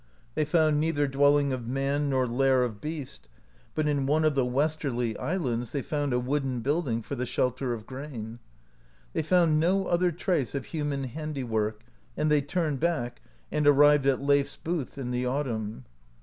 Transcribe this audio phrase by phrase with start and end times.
[0.33, 3.29] They found neither dwelling of man nor lair of beast;
[3.75, 7.71] but in one of the westerly islands they found a wooden building for the shelter
[7.71, 8.39] of grain (67).
[9.13, 11.83] They found no other trace of human handiwork,
[12.17, 15.85] and they turned back, and arrived at Leif s booth in the autumn.